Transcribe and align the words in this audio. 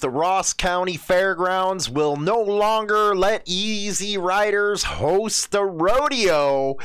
The 0.00 0.10
Ross 0.10 0.52
County 0.52 0.96
Fairgrounds 0.96 1.88
will 1.88 2.16
no 2.16 2.40
longer 2.40 3.14
let 3.14 3.42
easy 3.46 4.18
riders 4.18 4.84
host 4.84 5.50
the 5.50 5.64
rodeo 5.64 6.76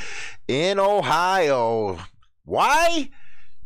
in 0.48 0.80
Ohio. 0.80 2.00
Why? 2.46 3.10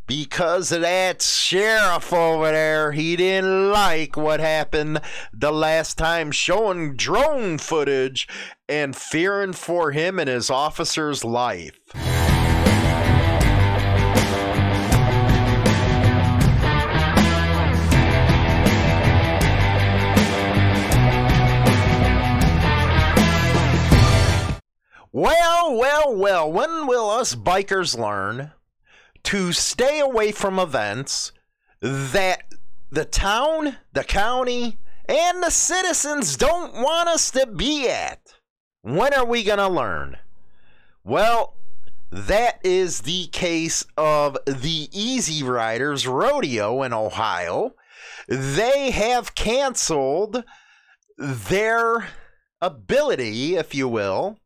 Because 0.08 0.72
of 0.72 0.82
that 0.82 1.22
sheriff 1.22 2.14
over 2.14 2.52
there. 2.52 2.92
He 2.92 3.16
didn't 3.16 3.72
like 3.72 4.16
what 4.16 4.40
happened 4.40 5.02
the 5.34 5.52
last 5.52 5.98
time, 5.98 6.32
showing 6.32 6.96
drone 6.96 7.58
footage 7.58 8.28
and 8.70 8.96
fearing 8.96 9.54
for 9.54 9.92
him 9.92 10.20
and 10.20 10.30
his 10.30 10.50
officer's 10.50 11.24
life. 11.24 11.80
Well, 25.16 25.74
well, 25.78 26.14
well, 26.14 26.52
when 26.52 26.88
will 26.88 27.10
us 27.10 27.36
bikers 27.36 27.98
learn 27.98 28.52
to 29.24 29.54
stay 29.54 30.02
away 30.02 30.34
from 30.34 30.60
events 30.60 31.32
that 31.80 32.44
the 32.92 33.06
town, 33.06 33.78
the 33.94 34.04
county, 34.04 34.78
and 35.08 35.42
the 35.42 35.52
citizens 35.52 36.36
don't 36.36 36.74
want 36.74 37.08
us 37.08 37.32
to 37.32 37.48
be 37.48 37.88
at? 37.88 38.34
When 38.82 39.14
are 39.14 39.26
we 39.26 39.46
going 39.46 39.60
to 39.60 39.70
learn? 39.70 40.18
Well, 41.06 41.54
that 42.12 42.60
is 42.66 43.04
the 43.04 43.28
case 43.28 43.86
of 43.96 44.38
the 44.46 44.90
Easy 44.92 45.44
Riders 45.44 46.06
Rodeo 46.06 46.84
in 46.84 46.92
Ohio. 46.92 47.74
They 48.28 48.92
have 48.92 49.34
canceled 49.34 50.44
their 51.18 52.10
ability, 52.62 53.56
if 53.56 53.74
you 53.74 53.88
will, 53.88 54.40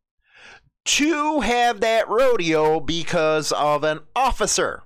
to 0.86 1.42
have 1.42 1.82
that 1.82 2.08
rodeo 2.10 2.80
because 2.80 3.52
of 3.52 3.84
an 3.84 4.00
officer. 4.16 4.84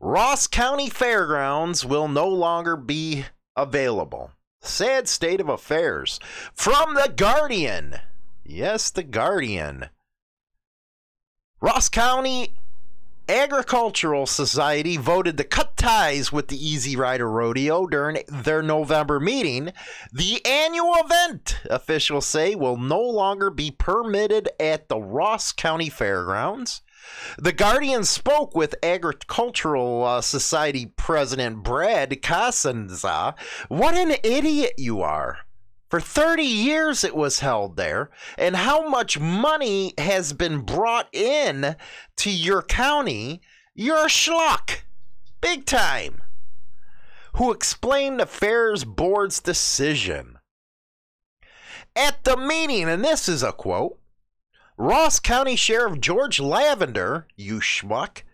Ross 0.00 0.46
County 0.46 0.88
Fairgrounds 0.90 1.84
will 1.84 2.08
no 2.08 2.28
longer 2.28 2.76
be 2.76 3.24
available. 3.56 4.32
Sad 4.60 5.08
state 5.08 5.40
of 5.40 5.48
affairs. 5.48 6.18
From 6.54 6.94
The 6.94 7.12
Guardian. 7.14 7.96
Yes, 8.44 8.90
The 8.90 9.02
Guardian. 9.02 9.90
Ross 11.60 11.88
County 11.88 12.54
Agricultural 13.28 14.26
Society 14.26 14.98
voted 14.98 15.38
to 15.38 15.44
cut 15.44 15.76
ties 15.78 16.30
with 16.30 16.48
the 16.48 16.56
Easy 16.56 16.94
Rider 16.94 17.30
Rodeo 17.30 17.86
during 17.86 18.22
their 18.28 18.62
November 18.62 19.18
meeting. 19.18 19.72
The 20.12 20.44
annual 20.44 20.94
event, 20.96 21.58
officials 21.70 22.26
say, 22.26 22.54
will 22.54 22.76
no 22.76 23.00
longer 23.00 23.48
be 23.48 23.70
permitted 23.70 24.50
at 24.60 24.88
the 24.88 24.98
Ross 24.98 25.52
County 25.52 25.88
Fairgrounds. 25.88 26.82
The 27.38 27.52
Guardian 27.52 28.04
spoke 28.04 28.54
with 28.54 28.74
Agricultural 28.82 30.04
uh, 30.04 30.20
Society 30.20 30.86
President 30.96 31.62
Brad 31.62 32.10
Cosenza. 32.22 33.34
What 33.68 33.94
an 33.94 34.16
idiot 34.22 34.74
you 34.76 35.00
are! 35.00 35.38
For 35.94 36.00
30 36.00 36.42
years 36.42 37.04
it 37.04 37.14
was 37.14 37.38
held 37.38 37.76
there, 37.76 38.10
and 38.36 38.56
how 38.56 38.88
much 38.88 39.20
money 39.20 39.94
has 39.96 40.32
been 40.32 40.62
brought 40.62 41.08
in 41.14 41.76
to 42.16 42.30
your 42.32 42.62
county, 42.62 43.40
you're 43.76 44.06
a 44.06 44.08
schlock. 44.08 44.80
Big 45.40 45.64
time. 45.66 46.20
Who 47.36 47.52
explained 47.52 48.18
the 48.18 48.26
Fairs 48.26 48.82
Board's 48.82 49.38
decision. 49.38 50.38
At 51.94 52.24
the 52.24 52.36
meeting, 52.36 52.88
and 52.88 53.04
this 53.04 53.28
is 53.28 53.44
a 53.44 53.52
quote 53.52 53.96
Ross 54.76 55.20
County 55.20 55.54
Sheriff 55.54 56.00
George 56.00 56.40
Lavender, 56.40 57.28
you 57.36 57.60
schmuck, 57.60 58.24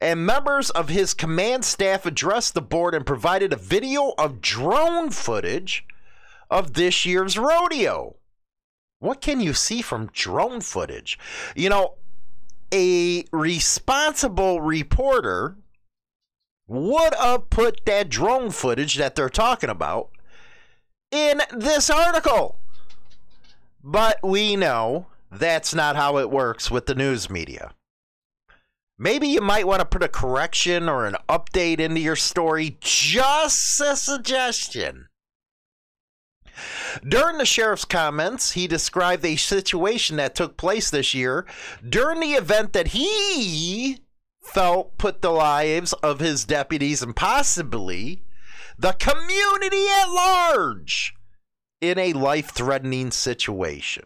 and 0.00 0.26
members 0.26 0.68
of 0.70 0.88
his 0.88 1.14
command 1.14 1.64
staff 1.64 2.06
addressed 2.06 2.54
the 2.54 2.60
board 2.60 2.92
and 2.92 3.06
provided 3.06 3.52
a 3.52 3.56
video 3.56 4.14
of 4.18 4.40
drone 4.40 5.10
footage 5.10 5.86
of 6.54 6.74
this 6.74 7.04
year's 7.04 7.36
rodeo. 7.36 8.14
What 9.00 9.20
can 9.20 9.40
you 9.40 9.52
see 9.52 9.82
from 9.82 10.08
drone 10.12 10.60
footage? 10.60 11.18
You 11.56 11.68
know, 11.68 11.94
a 12.72 13.24
responsible 13.32 14.60
reporter 14.60 15.56
would 16.68 17.14
have 17.14 17.50
put 17.50 17.84
that 17.86 18.08
drone 18.08 18.50
footage 18.50 18.94
that 18.94 19.16
they're 19.16 19.28
talking 19.28 19.68
about 19.68 20.10
in 21.10 21.42
this 21.50 21.90
article. 21.90 22.56
But 23.82 24.20
we 24.22 24.54
know 24.54 25.06
that's 25.30 25.74
not 25.74 25.96
how 25.96 26.18
it 26.18 26.30
works 26.30 26.70
with 26.70 26.86
the 26.86 26.94
news 26.94 27.28
media. 27.28 27.72
Maybe 28.96 29.26
you 29.26 29.40
might 29.40 29.66
want 29.66 29.80
to 29.80 29.84
put 29.84 30.04
a 30.04 30.08
correction 30.08 30.88
or 30.88 31.04
an 31.04 31.16
update 31.28 31.80
into 31.80 32.00
your 32.00 32.16
story. 32.16 32.78
Just 32.80 33.80
a 33.80 33.96
suggestion. 33.96 35.08
During 37.06 37.38
the 37.38 37.46
sheriff's 37.46 37.84
comments, 37.84 38.52
he 38.52 38.66
described 38.66 39.24
a 39.24 39.36
situation 39.36 40.16
that 40.16 40.34
took 40.34 40.56
place 40.56 40.90
this 40.90 41.14
year 41.14 41.46
during 41.86 42.20
the 42.20 42.32
event 42.32 42.72
that 42.72 42.88
he 42.88 43.98
felt 44.42 44.98
put 44.98 45.22
the 45.22 45.30
lives 45.30 45.92
of 45.94 46.20
his 46.20 46.44
deputies 46.44 47.02
and 47.02 47.16
possibly 47.16 48.22
the 48.78 48.92
community 48.92 49.86
at 49.88 50.06
large 50.06 51.14
in 51.80 51.98
a 51.98 52.12
life 52.12 52.50
threatening 52.50 53.10
situation. 53.10 54.04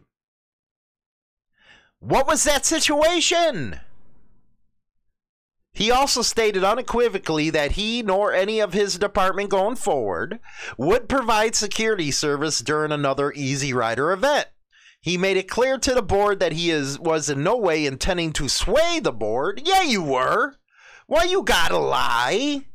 What 2.01 2.27
was 2.27 2.45
that 2.45 2.65
situation? 2.65 3.81
He 5.73 5.91
also 5.91 6.23
stated 6.23 6.65
unequivocally 6.65 7.51
that 7.51 7.73
he 7.73 8.03
nor 8.03 8.33
any 8.33 8.61
of 8.61 8.73
his 8.73 8.99
department 8.99 9.51
going 9.51 9.77
forward 9.77 10.41
would 10.77 11.09
provide 11.09 11.55
security 11.55 12.11
service 12.11 12.59
during 12.61 12.91
another 12.91 13.33
Easy 13.33 13.73
Rider 13.73 14.11
event. 14.13 14.49
He 15.01 15.17
made 15.17 15.37
it 15.37 15.49
clear 15.49 15.79
to 15.79 15.95
the 15.95 16.03
board 16.03 16.41
that 16.41 16.53
he 16.53 16.71
is 16.71 16.99
was 16.99 17.31
in 17.31 17.43
no 17.43 17.57
way 17.57 17.87
intending 17.87 18.33
to 18.35 18.49
sway 18.49 18.99
the 19.01 19.13
board. 19.13 19.63
Yeah, 19.65 19.83
you 19.83 20.03
were. 20.03 20.57
Why 21.07 21.25
you 21.25 21.43
gotta 21.43 21.79
lie? 21.79 22.67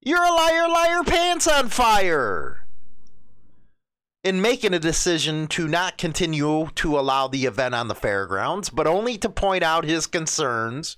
You're 0.00 0.24
a 0.24 0.32
liar, 0.32 0.68
liar, 0.68 1.02
pants 1.04 1.46
on 1.46 1.68
fire. 1.68 2.66
In 4.24 4.40
making 4.40 4.72
a 4.72 4.78
decision 4.78 5.46
to 5.48 5.68
not 5.68 5.98
continue 5.98 6.70
to 6.76 6.98
allow 6.98 7.28
the 7.28 7.44
event 7.44 7.74
on 7.74 7.88
the 7.88 7.94
fairgrounds, 7.94 8.70
but 8.70 8.86
only 8.86 9.18
to 9.18 9.28
point 9.28 9.62
out 9.62 9.84
his 9.84 10.06
concerns 10.06 10.96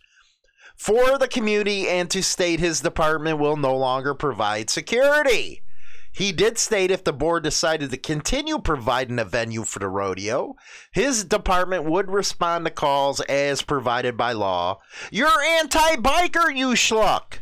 for 0.82 1.16
the 1.16 1.28
community 1.28 1.88
and 1.88 2.10
to 2.10 2.20
state 2.20 2.58
his 2.58 2.80
department 2.80 3.38
will 3.38 3.56
no 3.56 3.76
longer 3.76 4.14
provide 4.14 4.68
security. 4.68 5.62
He 6.10 6.32
did 6.32 6.58
state 6.58 6.90
if 6.90 7.04
the 7.04 7.12
board 7.12 7.44
decided 7.44 7.92
to 7.92 7.96
continue 7.96 8.58
providing 8.58 9.20
a 9.20 9.24
venue 9.24 9.62
for 9.62 9.78
the 9.78 9.86
rodeo, 9.86 10.56
his 10.90 11.22
department 11.22 11.84
would 11.84 12.10
respond 12.10 12.64
to 12.64 12.72
calls 12.72 13.20
as 13.20 13.62
provided 13.62 14.16
by 14.16 14.32
law. 14.32 14.80
You're 15.12 15.40
anti 15.60 15.94
biker, 15.96 16.54
you 16.54 16.70
schluck. 16.70 17.38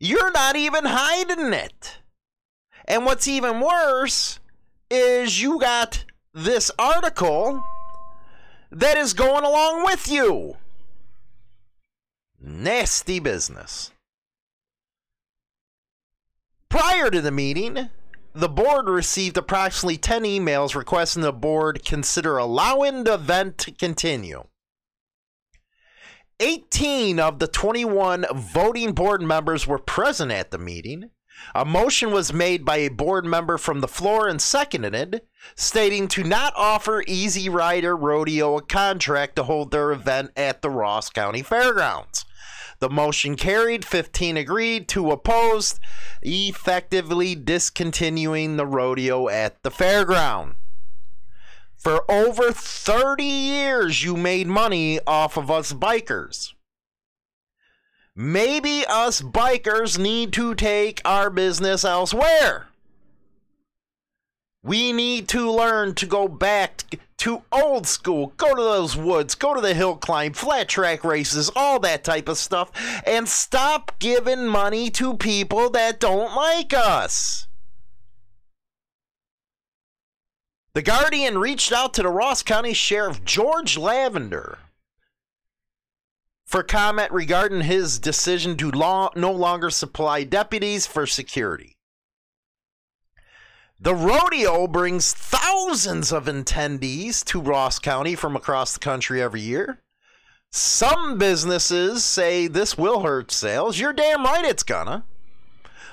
You're 0.00 0.32
not 0.32 0.56
even 0.56 0.86
hiding 0.86 1.52
it. 1.52 1.98
And 2.86 3.04
what's 3.04 3.28
even 3.28 3.60
worse 3.60 4.40
is 4.90 5.42
you 5.42 5.60
got 5.60 6.06
this 6.32 6.70
article 6.78 7.62
that 8.70 8.96
is 8.96 9.12
going 9.12 9.44
along 9.44 9.84
with 9.84 10.10
you. 10.10 10.56
Nasty 12.44 13.20
business. 13.20 13.92
Prior 16.68 17.08
to 17.08 17.20
the 17.20 17.30
meeting, 17.30 17.90
the 18.34 18.48
board 18.48 18.88
received 18.88 19.36
approximately 19.36 19.96
10 19.96 20.24
emails 20.24 20.74
requesting 20.74 21.22
the 21.22 21.32
board 21.32 21.84
consider 21.84 22.38
allowing 22.38 23.04
the 23.04 23.14
event 23.14 23.58
to 23.58 23.70
continue. 23.70 24.44
18 26.40 27.20
of 27.20 27.38
the 27.38 27.46
21 27.46 28.26
voting 28.34 28.92
board 28.92 29.22
members 29.22 29.68
were 29.68 29.78
present 29.78 30.32
at 30.32 30.50
the 30.50 30.58
meeting. 30.58 31.10
A 31.54 31.64
motion 31.64 32.10
was 32.10 32.32
made 32.32 32.64
by 32.64 32.78
a 32.78 32.88
board 32.88 33.24
member 33.24 33.56
from 33.56 33.80
the 33.80 33.88
floor 33.88 34.26
and 34.26 34.42
seconded, 34.42 35.22
stating 35.54 36.08
to 36.08 36.24
not 36.24 36.52
offer 36.56 37.04
Easy 37.06 37.48
Rider 37.48 37.96
Rodeo 37.96 38.56
a 38.56 38.62
contract 38.62 39.36
to 39.36 39.44
hold 39.44 39.70
their 39.70 39.92
event 39.92 40.32
at 40.36 40.60
the 40.60 40.70
Ross 40.70 41.08
County 41.08 41.42
Fairgrounds. 41.42 42.24
The 42.82 42.90
motion 42.90 43.36
carried, 43.36 43.84
15 43.84 44.36
agreed, 44.36 44.88
2 44.88 45.12
opposed, 45.12 45.78
effectively 46.20 47.36
discontinuing 47.36 48.56
the 48.56 48.66
rodeo 48.66 49.28
at 49.28 49.62
the 49.62 49.70
fairground. 49.70 50.56
For 51.76 52.04
over 52.10 52.50
30 52.50 53.22
years, 53.22 54.02
you 54.02 54.16
made 54.16 54.48
money 54.48 54.98
off 55.06 55.36
of 55.36 55.48
us 55.48 55.72
bikers. 55.72 56.54
maybe 58.16 58.84
us 58.88 59.22
bikers 59.22 59.96
need 59.96 60.32
to 60.32 60.52
take 60.56 61.00
our 61.04 61.30
business 61.30 61.84
elsewhere. 61.84 62.66
We 64.64 64.92
need 64.92 65.26
to 65.28 65.50
learn 65.50 65.94
to 65.96 66.06
go 66.06 66.28
back 66.28 66.84
to 67.18 67.42
old 67.50 67.86
school, 67.86 68.32
go 68.36 68.54
to 68.54 68.62
those 68.62 68.96
woods, 68.96 69.34
go 69.34 69.54
to 69.54 69.60
the 69.60 69.74
hill 69.74 69.96
climb, 69.96 70.34
flat 70.34 70.68
track 70.68 71.02
races, 71.02 71.50
all 71.56 71.80
that 71.80 72.04
type 72.04 72.28
of 72.28 72.38
stuff, 72.38 72.70
and 73.04 73.28
stop 73.28 73.92
giving 73.98 74.46
money 74.46 74.88
to 74.90 75.16
people 75.16 75.68
that 75.70 75.98
don't 75.98 76.36
like 76.36 76.72
us. 76.72 77.48
The 80.74 80.82
Guardian 80.82 81.38
reached 81.38 81.72
out 81.72 81.92
to 81.94 82.02
the 82.02 82.08
Ross 82.08 82.42
County 82.42 82.72
Sheriff 82.72 83.24
George 83.24 83.76
Lavender 83.76 84.58
for 86.46 86.62
comment 86.62 87.10
regarding 87.10 87.62
his 87.62 87.98
decision 87.98 88.56
to 88.58 88.70
law, 88.70 89.10
no 89.16 89.32
longer 89.32 89.70
supply 89.70 90.22
deputies 90.22 90.86
for 90.86 91.06
security. 91.06 91.76
The 93.82 93.96
rodeo 93.96 94.68
brings 94.68 95.12
thousands 95.12 96.12
of 96.12 96.26
attendees 96.26 97.24
to 97.24 97.40
Ross 97.40 97.80
County 97.80 98.14
from 98.14 98.36
across 98.36 98.74
the 98.74 98.78
country 98.78 99.20
every 99.20 99.40
year. 99.40 99.80
Some 100.52 101.18
businesses 101.18 102.04
say 102.04 102.46
this 102.46 102.78
will 102.78 103.00
hurt 103.00 103.32
sales. 103.32 103.80
You're 103.80 103.92
damn 103.92 104.22
right 104.22 104.44
it's 104.44 104.62
gonna. 104.62 105.02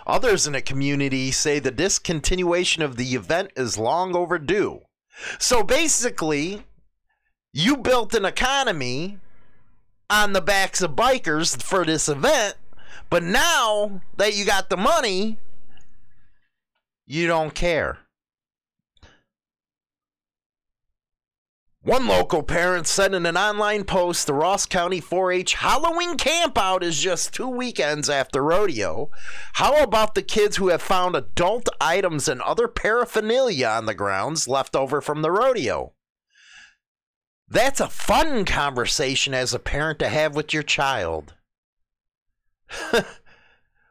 Others 0.05 0.45
in 0.45 0.53
the 0.53 0.61
community 0.61 1.31
say 1.31 1.57
the 1.57 1.71
discontinuation 1.71 2.83
of 2.83 2.95
the 2.95 3.15
event 3.15 3.53
is 3.55 3.79
long 3.79 4.15
overdue. 4.15 4.81
So 5.39 5.63
basically, 5.63 6.61
you 7.51 7.75
built 7.75 8.13
an 8.13 8.23
economy 8.23 9.17
on 10.11 10.33
the 10.33 10.41
backs 10.41 10.83
of 10.83 10.91
bikers 10.91 11.59
for 11.59 11.83
this 11.83 12.07
event, 12.07 12.53
but 13.09 13.23
now 13.23 14.01
that 14.17 14.35
you 14.35 14.45
got 14.45 14.69
the 14.69 14.77
money, 14.77 15.39
you 17.09 17.25
don't 17.25 17.55
care. 17.55 17.97
One 21.81 22.07
local 22.07 22.43
parent 22.43 22.85
said 22.85 23.15
in 23.15 23.25
an 23.25 23.35
online 23.35 23.83
post 23.83 24.27
the 24.27 24.33
Ross 24.33 24.67
County 24.67 25.01
4 25.01 25.31
H 25.31 25.53
Halloween 25.55 26.17
campout 26.17 26.83
is 26.83 27.01
just 27.01 27.33
two 27.33 27.47
weekends 27.47 28.11
after 28.11 28.43
rodeo. 28.43 29.09
How 29.53 29.81
about 29.81 30.13
the 30.13 30.21
kids 30.21 30.57
who 30.57 30.67
have 30.67 30.83
found 30.83 31.15
adult 31.15 31.67
items 31.81 32.27
and 32.27 32.43
other 32.43 32.67
paraphernalia 32.67 33.67
on 33.67 33.87
the 33.87 33.95
grounds 33.95 34.47
left 34.47 34.75
over 34.75 35.01
from 35.01 35.23
the 35.23 35.31
rodeo? 35.31 35.93
That's 37.47 37.79
a 37.79 37.89
fun 37.89 38.45
conversation 38.45 39.33
as 39.33 39.55
a 39.55 39.59
parent 39.59 39.97
to 39.99 40.09
have 40.09 40.35
with 40.35 40.53
your 40.53 40.61
child. 40.61 41.33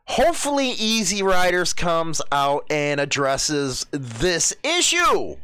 Hopefully, 0.08 0.70
Easy 0.70 1.22
Riders 1.22 1.74
comes 1.74 2.22
out 2.32 2.64
and 2.70 2.98
addresses 2.98 3.84
this 3.90 4.54
issue. 4.64 5.36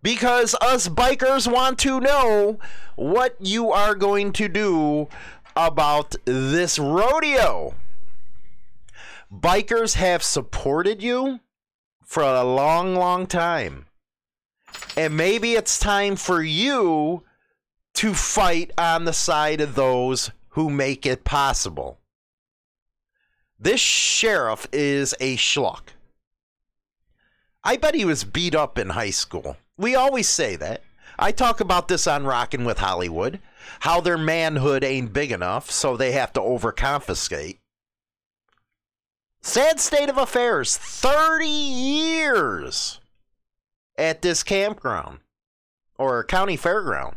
Because 0.00 0.54
us 0.60 0.88
bikers 0.88 1.50
want 1.50 1.80
to 1.80 1.98
know 1.98 2.60
what 2.94 3.34
you 3.40 3.72
are 3.72 3.96
going 3.96 4.32
to 4.34 4.46
do 4.48 5.08
about 5.56 6.14
this 6.24 6.78
rodeo. 6.78 7.74
Bikers 9.32 9.94
have 9.94 10.22
supported 10.22 11.02
you 11.02 11.40
for 12.04 12.22
a 12.22 12.44
long, 12.44 12.94
long 12.94 13.26
time. 13.26 13.86
And 14.96 15.16
maybe 15.16 15.54
it's 15.54 15.80
time 15.80 16.14
for 16.14 16.40
you 16.44 17.24
to 17.94 18.14
fight 18.14 18.70
on 18.78 19.04
the 19.04 19.12
side 19.12 19.60
of 19.60 19.74
those 19.74 20.30
who 20.50 20.70
make 20.70 21.04
it 21.04 21.24
possible. 21.24 21.98
This 23.62 23.80
sheriff 23.80 24.66
is 24.72 25.14
a 25.20 25.36
schluck. 25.36 25.90
I 27.62 27.76
bet 27.76 27.94
he 27.94 28.04
was 28.04 28.24
beat 28.24 28.56
up 28.56 28.76
in 28.76 28.88
high 28.88 29.10
school. 29.10 29.56
We 29.76 29.94
always 29.94 30.28
say 30.28 30.56
that. 30.56 30.82
I 31.16 31.30
talk 31.30 31.60
about 31.60 31.86
this 31.86 32.08
on 32.08 32.24
Rockin' 32.24 32.64
with 32.64 32.78
Hollywood, 32.78 33.38
how 33.80 34.00
their 34.00 34.18
manhood 34.18 34.82
ain't 34.82 35.12
big 35.12 35.30
enough, 35.30 35.70
so 35.70 35.96
they 35.96 36.10
have 36.10 36.32
to 36.32 36.40
overconfiscate. 36.40 37.58
Sad 39.42 39.78
state 39.78 40.10
of 40.10 40.18
affairs. 40.18 40.76
30 40.76 41.46
years 41.46 42.98
at 43.96 44.22
this 44.22 44.42
campground 44.42 45.20
or 45.98 46.24
county 46.24 46.58
fairground. 46.58 47.14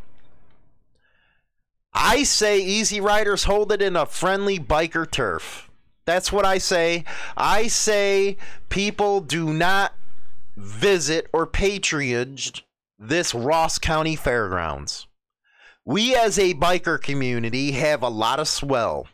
I 1.92 2.22
say 2.22 2.60
Easy 2.60 3.02
Riders 3.02 3.46
hold 3.46 3.72
it 3.72 3.82
in 3.82 3.96
a 3.96 4.06
friendly 4.06 4.60
biker 4.60 5.10
turf. 5.10 5.72
That's 6.06 6.32
what 6.32 6.46
I 6.46 6.60
say. 6.60 7.04
I 7.36 7.68
say 7.68 8.38
people 8.70 9.22
do 9.22 9.54
not 9.54 9.94
visit 10.56 11.28
or 11.34 11.48
patronage 11.48 12.66
this 12.98 13.34
Ross 13.34 13.78
County 13.80 14.16
Fairgrounds. 14.16 15.08
We, 15.84 16.16
as 16.16 16.40
a 16.40 16.54
biker 16.54 17.02
community, 17.02 17.74
have 17.74 18.02
a 18.02 18.10
lot 18.10 18.40
of 18.40 18.48
swell. 18.48 19.08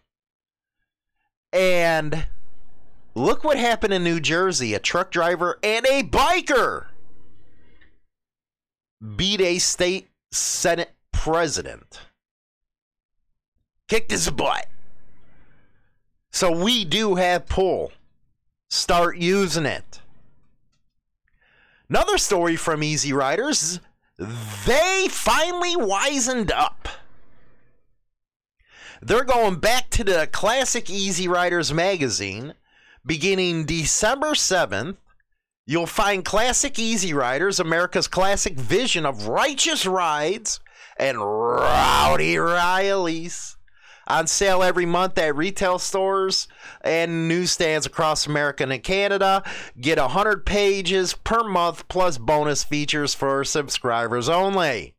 And 1.51 2.27
look 3.15 3.43
what 3.43 3.57
happened 3.57 3.93
in 3.93 4.03
New 4.03 4.19
Jersey 4.19 4.73
a 4.73 4.79
truck 4.79 5.11
driver 5.11 5.59
and 5.63 5.85
a 5.85 6.03
biker 6.03 6.85
beat 9.15 9.41
a 9.41 9.59
state 9.59 10.07
Senate 10.31 10.91
president. 11.11 11.99
Kicked 13.89 14.11
his 14.11 14.29
butt. 14.29 14.67
So 16.31 16.51
we 16.51 16.85
do 16.85 17.15
have 17.15 17.47
pull. 17.47 17.91
Start 18.69 19.17
using 19.17 19.65
it. 19.65 20.01
Another 21.89 22.17
story 22.17 22.55
from 22.55 22.83
Easy 22.83 23.11
Riders 23.11 23.81
they 24.65 25.07
finally 25.09 25.75
wisened 25.75 26.51
up. 26.51 26.87
They're 29.01 29.23
going 29.23 29.55
back 29.55 29.89
to 29.91 30.03
the 30.03 30.29
classic 30.31 30.89
Easy 30.89 31.27
Riders 31.27 31.73
magazine 31.73 32.53
beginning 33.03 33.65
December 33.65 34.33
7th. 34.33 34.97
You'll 35.65 35.87
find 35.87 36.23
classic 36.23 36.77
Easy 36.77 37.13
Riders, 37.13 37.59
America's 37.59 38.07
classic 38.07 38.53
vision 38.59 39.05
of 39.05 39.27
righteous 39.27 39.87
rides 39.87 40.59
and 40.97 41.19
rowdy 41.19 42.35
Rileys 42.35 43.55
on 44.11 44.27
sale 44.27 44.61
every 44.61 44.85
month 44.85 45.17
at 45.17 45.35
retail 45.35 45.79
stores 45.79 46.47
and 46.81 47.27
newsstands 47.27 47.85
across 47.85 48.27
America 48.27 48.63
and 48.63 48.83
Canada. 48.83 49.43
Get 49.79 49.97
100 49.97 50.45
pages 50.45 51.13
per 51.13 51.43
month 51.43 51.87
plus 51.87 52.17
bonus 52.17 52.63
features 52.63 53.13
for 53.13 53.43
subscribers 53.43 54.27
only. 54.27 54.95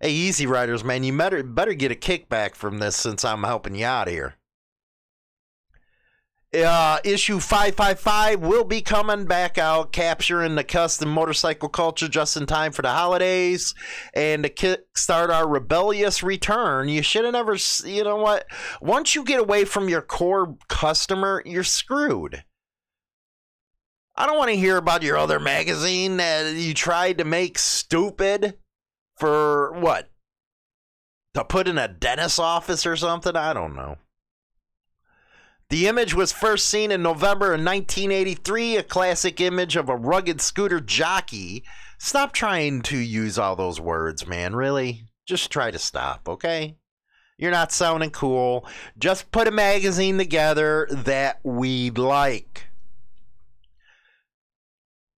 Hey, 0.00 0.10
Easy 0.10 0.46
Riders, 0.46 0.82
man, 0.82 1.04
you 1.04 1.16
better, 1.16 1.44
better 1.44 1.74
get 1.74 1.92
a 1.92 1.94
kickback 1.94 2.56
from 2.56 2.78
this 2.78 2.96
since 2.96 3.24
I'm 3.24 3.44
helping 3.44 3.76
you 3.76 3.86
out 3.86 4.08
here. 4.08 4.34
Uh, 6.54 6.98
issue 7.02 7.40
555 7.40 8.40
will 8.40 8.64
be 8.64 8.82
coming 8.82 9.24
back 9.24 9.56
out, 9.56 9.90
capturing 9.90 10.54
the 10.54 10.62
custom 10.62 11.08
motorcycle 11.08 11.70
culture 11.70 12.08
just 12.08 12.36
in 12.36 12.44
time 12.44 12.72
for 12.72 12.82
the 12.82 12.90
holidays 12.90 13.74
and 14.12 14.42
to 14.42 14.50
kickstart 14.50 15.30
our 15.30 15.48
rebellious 15.48 16.22
return. 16.22 16.90
You 16.90 17.02
should 17.02 17.24
have 17.24 17.32
never, 17.32 17.56
you 17.86 18.04
know 18.04 18.16
what? 18.16 18.44
Once 18.82 19.14
you 19.14 19.24
get 19.24 19.40
away 19.40 19.64
from 19.64 19.88
your 19.88 20.02
core 20.02 20.58
customer, 20.68 21.42
you're 21.46 21.64
screwed. 21.64 22.44
I 24.14 24.26
don't 24.26 24.36
want 24.36 24.50
to 24.50 24.56
hear 24.56 24.76
about 24.76 25.02
your 25.02 25.16
other 25.16 25.40
magazine 25.40 26.18
that 26.18 26.54
you 26.54 26.74
tried 26.74 27.16
to 27.16 27.24
make 27.24 27.58
stupid 27.58 28.58
for 29.16 29.72
what? 29.72 30.10
To 31.32 31.44
put 31.44 31.66
in 31.66 31.78
a 31.78 31.88
dentist's 31.88 32.38
office 32.38 32.84
or 32.84 32.94
something? 32.94 33.36
I 33.36 33.54
don't 33.54 33.74
know. 33.74 33.96
The 35.72 35.88
image 35.88 36.12
was 36.12 36.32
first 36.32 36.66
seen 36.66 36.90
in 36.90 37.02
November 37.02 37.54
of 37.54 37.64
1983, 37.64 38.76
a 38.76 38.82
classic 38.82 39.40
image 39.40 39.74
of 39.74 39.88
a 39.88 39.96
rugged 39.96 40.42
scooter 40.42 40.80
jockey. 40.80 41.64
Stop 41.96 42.34
trying 42.34 42.82
to 42.82 42.98
use 42.98 43.38
all 43.38 43.56
those 43.56 43.80
words, 43.80 44.26
man. 44.26 44.54
Really? 44.54 45.06
Just 45.24 45.50
try 45.50 45.70
to 45.70 45.78
stop, 45.78 46.28
okay? 46.28 46.76
You're 47.38 47.52
not 47.52 47.72
sounding 47.72 48.10
cool. 48.10 48.68
Just 48.98 49.32
put 49.32 49.48
a 49.48 49.50
magazine 49.50 50.18
together 50.18 50.88
that 50.90 51.40
we'd 51.42 51.96
like. 51.96 52.66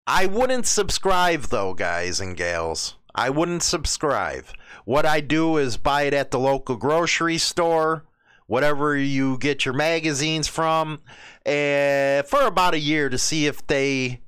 I 0.06 0.28
wouldn't 0.28 0.68
subscribe, 0.68 1.46
though, 1.46 1.74
guys 1.74 2.20
and 2.20 2.38
gals. 2.38 2.94
I 3.16 3.32
wouldn't 3.32 3.64
subscribe. 3.64 4.46
What 4.86 5.08
I 5.08 5.20
do 5.20 5.58
is 5.58 5.78
buy 5.78 6.04
it 6.04 6.14
at 6.14 6.30
the 6.30 6.38
local 6.38 6.76
grocery 6.76 7.40
store 7.40 8.06
whatever 8.54 8.96
you 8.96 9.36
get 9.40 9.66
your 9.66 9.74
magazines 9.74 10.48
from, 10.48 11.02
uh, 11.44 12.22
for 12.22 12.44
about 12.44 12.76
a 12.76 12.80
year 12.80 13.10
to 13.10 13.18
see 13.18 13.48
if 13.48 13.66
they 13.66 14.22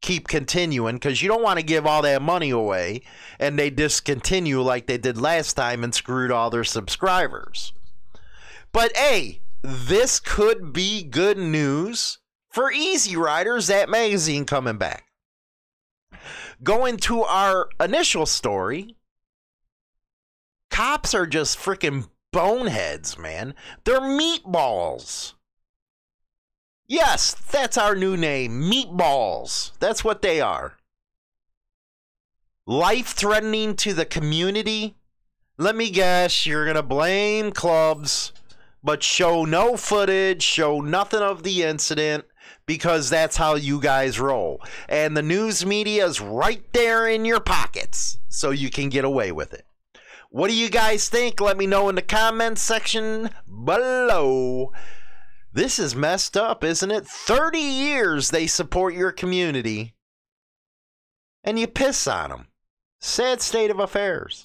keep 0.00 0.28
continuing 0.28 0.94
because 0.96 1.20
you 1.20 1.28
don't 1.28 1.42
want 1.42 1.58
to 1.58 1.62
give 1.62 1.84
all 1.84 2.00
that 2.00 2.22
money 2.22 2.48
away 2.48 3.02
and 3.38 3.58
they 3.58 3.68
discontinue 3.68 4.62
like 4.62 4.86
they 4.86 4.96
did 4.96 5.18
last 5.18 5.52
time 5.52 5.84
and 5.84 5.94
screwed 5.94 6.30
all 6.30 6.48
their 6.48 6.64
subscribers. 6.64 7.74
But 8.72 8.96
hey, 8.96 9.42
this 9.60 10.20
could 10.20 10.72
be 10.72 11.02
good 11.02 11.36
news 11.36 12.16
for 12.48 12.72
Easy 12.72 13.14
Riders, 13.14 13.66
that 13.66 13.90
magazine 13.90 14.46
coming 14.46 14.78
back. 14.78 15.04
Going 16.62 16.96
to 16.96 17.24
our 17.24 17.68
initial 17.78 18.24
story, 18.24 18.96
cops 20.70 21.12
are 21.12 21.26
just 21.26 21.58
freaking 21.58 22.08
boneheads, 22.36 23.16
man. 23.16 23.54
They're 23.84 23.98
meatballs. 23.98 25.32
Yes, 26.86 27.34
that's 27.50 27.78
our 27.78 27.96
new 27.96 28.14
name, 28.14 28.70
meatballs. 28.70 29.70
That's 29.80 30.04
what 30.04 30.20
they 30.20 30.42
are. 30.42 30.76
Life 32.66 33.14
threatening 33.14 33.74
to 33.76 33.94
the 33.94 34.04
community. 34.04 34.96
Let 35.56 35.76
me 35.76 35.88
guess, 35.88 36.44
you're 36.44 36.66
going 36.66 36.76
to 36.76 36.82
blame 36.82 37.52
clubs, 37.52 38.34
but 38.84 39.02
show 39.02 39.46
no 39.46 39.78
footage, 39.78 40.42
show 40.42 40.82
nothing 40.82 41.22
of 41.22 41.42
the 41.42 41.62
incident 41.62 42.26
because 42.66 43.08
that's 43.08 43.38
how 43.38 43.54
you 43.54 43.80
guys 43.80 44.20
roll. 44.20 44.60
And 44.90 45.16
the 45.16 45.22
news 45.22 45.64
media 45.64 46.04
is 46.04 46.20
right 46.20 46.70
there 46.74 47.08
in 47.08 47.24
your 47.24 47.40
pockets, 47.40 48.18
so 48.28 48.50
you 48.50 48.68
can 48.68 48.90
get 48.90 49.06
away 49.06 49.32
with 49.32 49.54
it. 49.54 49.64
What 50.36 50.50
do 50.50 50.54
you 50.54 50.68
guys 50.68 51.08
think? 51.08 51.40
Let 51.40 51.56
me 51.56 51.66
know 51.66 51.88
in 51.88 51.94
the 51.94 52.02
comments 52.02 52.60
section 52.60 53.30
below. 53.64 54.70
This 55.50 55.78
is 55.78 55.96
messed 55.96 56.36
up, 56.36 56.62
isn't 56.62 56.90
it? 56.90 57.06
30 57.06 57.58
years 57.58 58.28
they 58.28 58.46
support 58.46 58.92
your 58.92 59.12
community, 59.12 59.94
and 61.42 61.58
you 61.58 61.66
piss 61.66 62.06
on 62.06 62.28
them. 62.28 62.48
Sad 63.00 63.40
state 63.40 63.70
of 63.70 63.80
affairs. 63.80 64.42